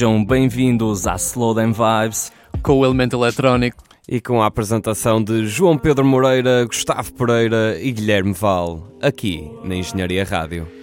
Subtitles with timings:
[0.00, 3.84] Sejam bem-vindos à Slow Down Vibes com o elemento eletrónico.
[4.08, 9.74] E com a apresentação de João Pedro Moreira, Gustavo Pereira e Guilherme Val, aqui na
[9.74, 10.79] Engenharia Rádio.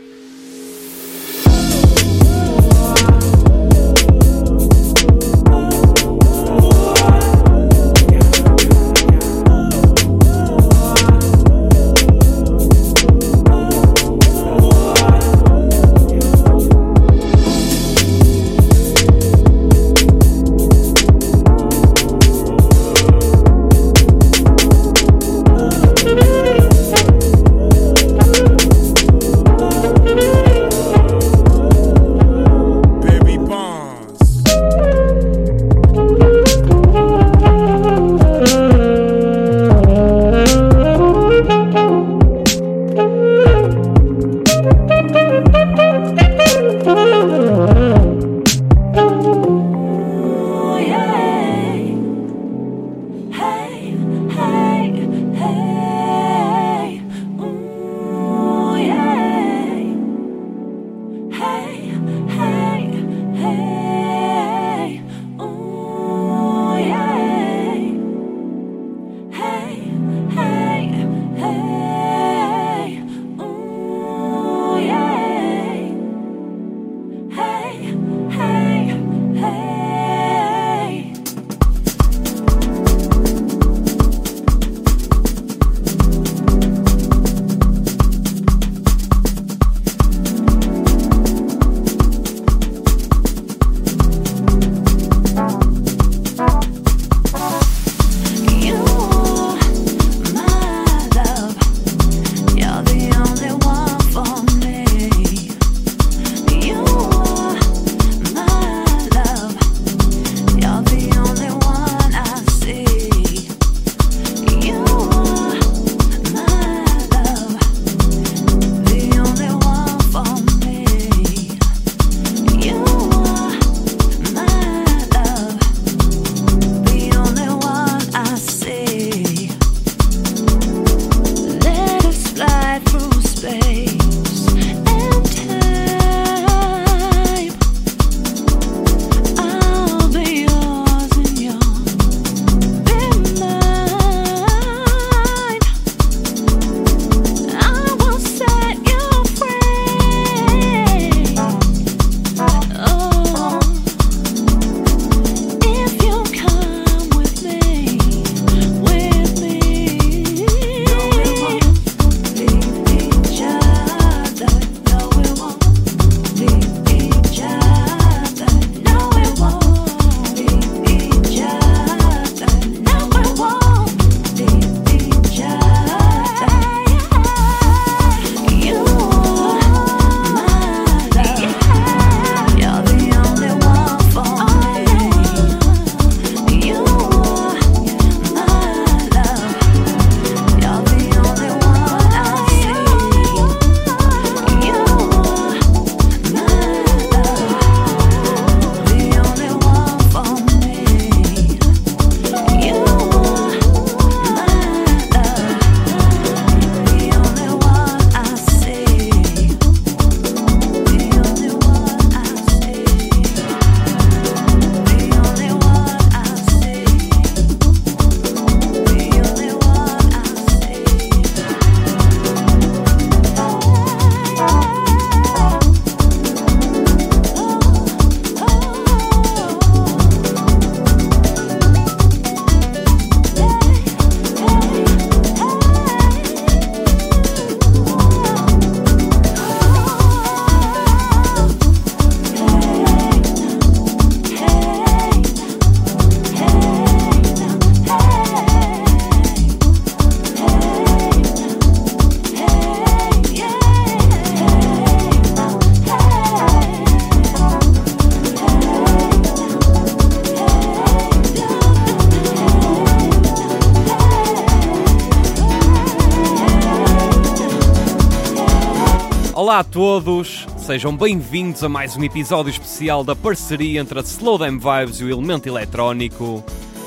[269.57, 274.37] Olá a todos, sejam bem-vindos a mais um episódio especial da parceria entre a Slow
[274.37, 276.45] Them Vibes e o Elemento Eletrónico.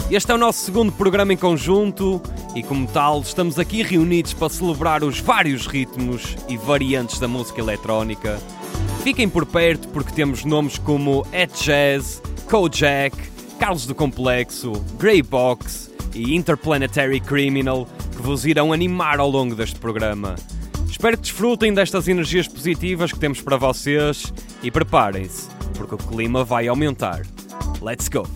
[0.08, 2.22] Este é o nosso segundo programa em conjunto
[2.54, 7.60] e, como tal, estamos aqui reunidos para celebrar os vários ritmos e variantes da música
[7.60, 8.38] eletrónica.
[9.02, 13.16] Fiquem por perto porque temos nomes como Ed Jazz, Kojak,
[13.58, 19.80] Carlos do Complexo, Grey Box e Interplanetary Criminal que vos irão animar ao longo deste
[19.80, 20.36] programa.
[21.00, 24.30] Espero que desfrutem destas energias positivas que temos para vocês
[24.62, 27.22] e preparem-se, porque o clima vai aumentar.
[27.80, 28.28] Let's go!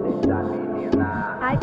[0.00, 1.38] Deixa menina.
[1.42, 1.58] Ai,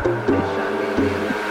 [0.00, 1.49] deixa menina.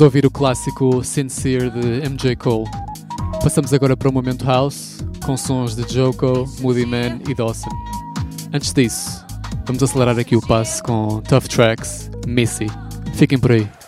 [0.00, 2.64] Acabámos ouvir o clássico Sincere de MJ Cole.
[3.42, 7.68] Passamos agora para o momento house, com sons de Joko, Moody Man e Dawson.
[8.50, 9.22] Antes disso,
[9.66, 12.66] vamos acelerar aqui o passo com Tough Tracks, Missy.
[13.12, 13.79] Fiquem por aí.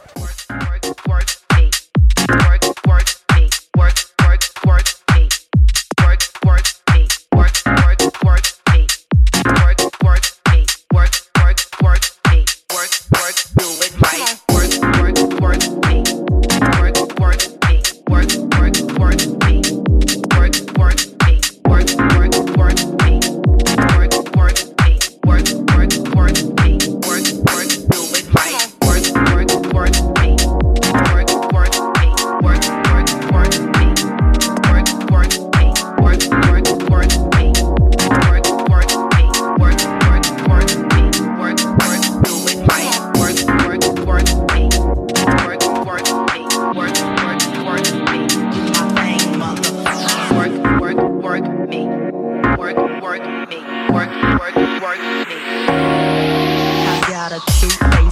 [57.33, 58.12] not a true face.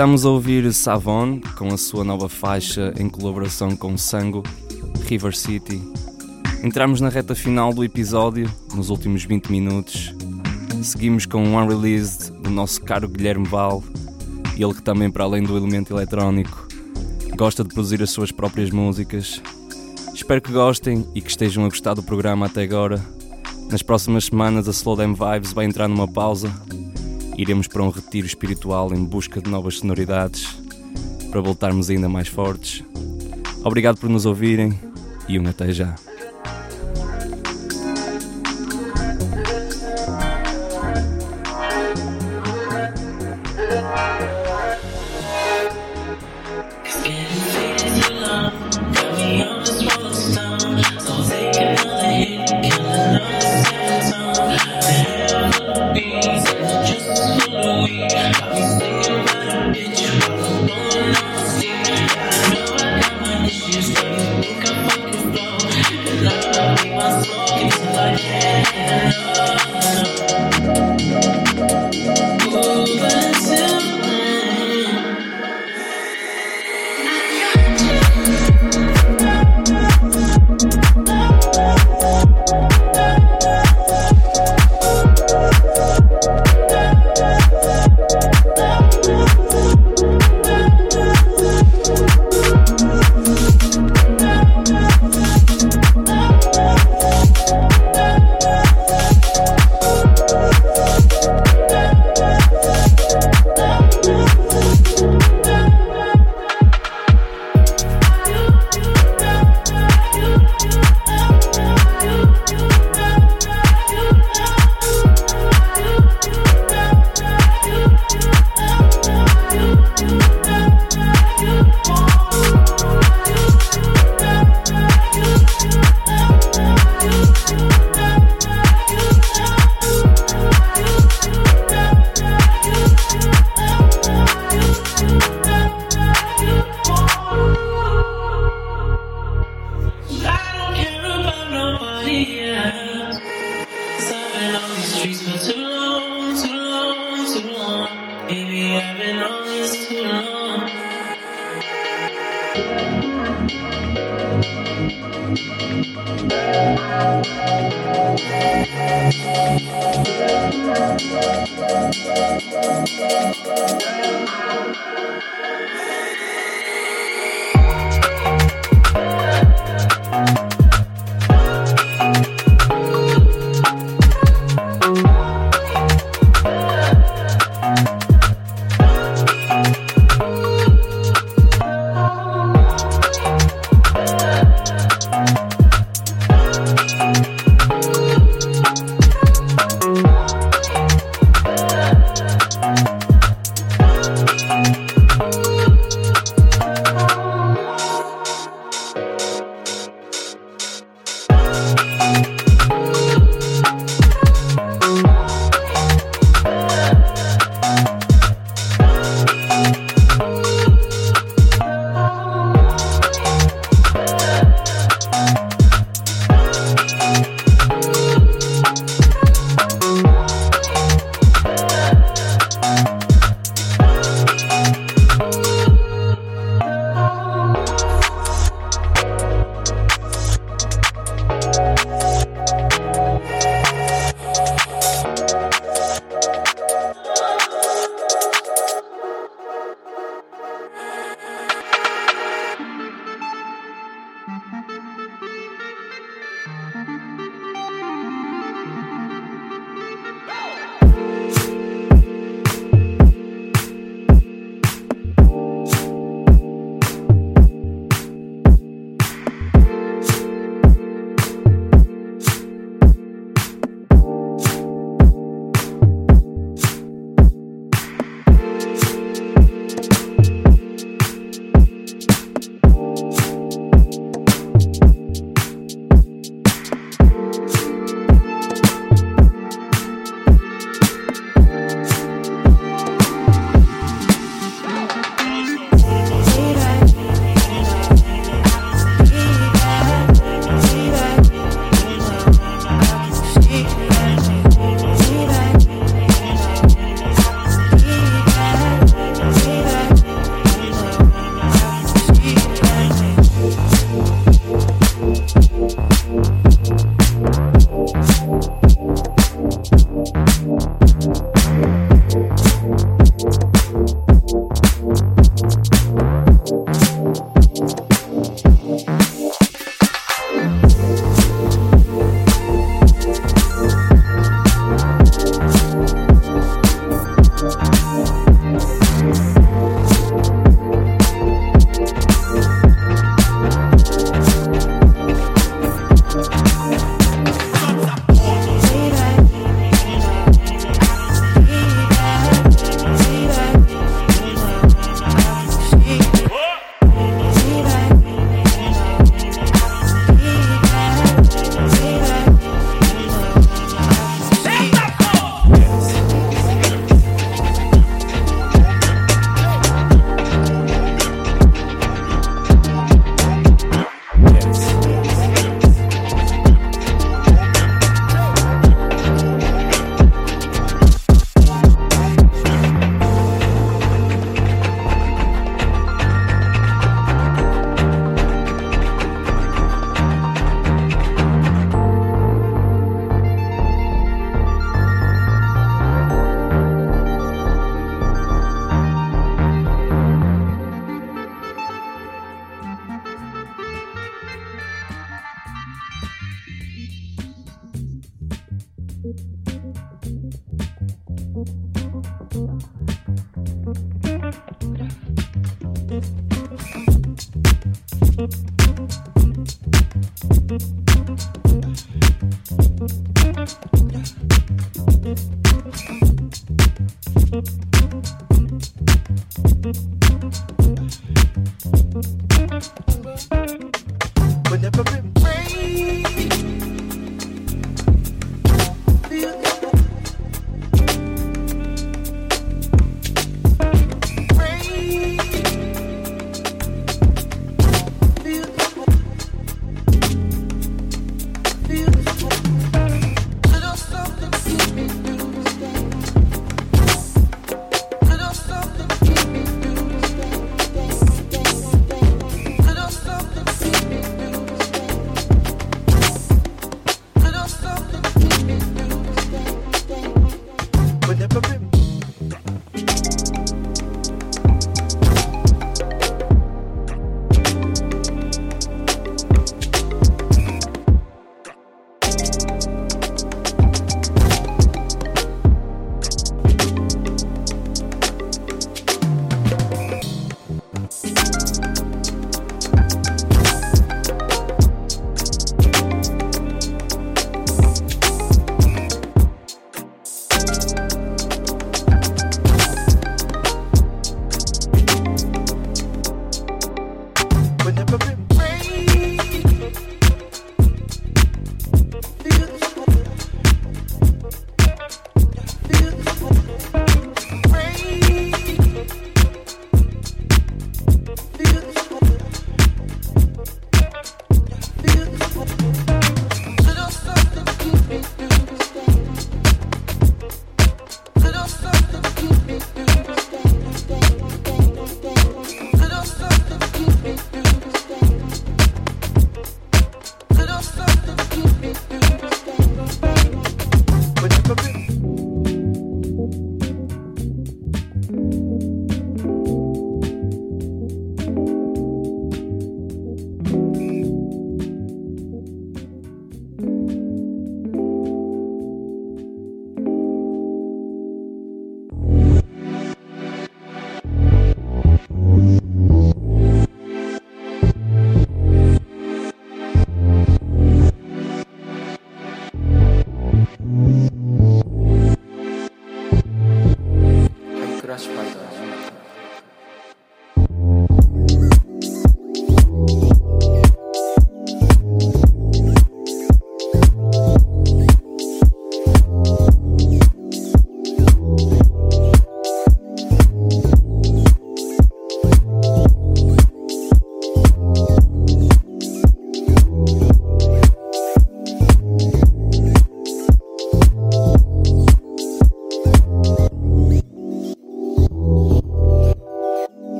[0.00, 4.42] Estamos a ouvir Savon com a sua nova faixa em colaboração com Sango,
[5.04, 5.78] River City.
[6.64, 10.14] Entramos na reta final do episódio, nos últimos 20 minutos.
[10.82, 13.84] Seguimos com um unreleased do nosso caro Guilherme Val,
[14.56, 16.66] ele que também, para além do elemento eletrónico,
[17.36, 19.42] gosta de produzir as suas próprias músicas.
[20.14, 23.04] Espero que gostem e que estejam a gostar do programa até agora.
[23.70, 26.50] Nas próximas semanas, a Slow Damn Vibes vai entrar numa pausa.
[27.40, 30.46] Iremos para um retiro espiritual em busca de novas sonoridades
[31.30, 32.84] para voltarmos ainda mais fortes.
[33.64, 34.78] Obrigado por nos ouvirem
[35.26, 35.96] e um até já.